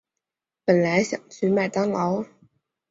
[0.65, 2.25] 本来想去麦当劳